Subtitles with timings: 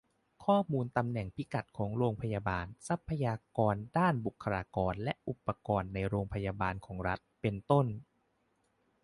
[0.45, 7.87] ข้อมูลตำแหน่งพิกัดของโรงพยาบาล ทรัพยากรด้านบุคลากร และ อุปกรณ์ในโรงพยาบาลของรัฐ เป็นต้น